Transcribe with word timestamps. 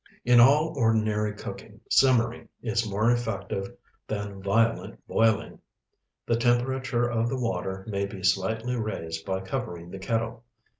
In 0.25 0.39
all 0.39 0.73
ordinary 0.79 1.35
cooking, 1.35 1.79
simmering 1.91 2.49
is 2.63 2.89
more 2.89 3.11
effective 3.11 3.71
than 4.07 4.41
violent 4.41 4.99
boiling. 5.07 5.59
The 6.25 6.37
temperature 6.37 7.07
of 7.07 7.29
the 7.29 7.37
water 7.39 7.85
may 7.87 8.07
be 8.07 8.23
slightly 8.23 8.75
raised 8.75 9.27
by 9.27 9.41
covering 9.41 9.91
the 9.91 9.99
kettle. 9.99 10.43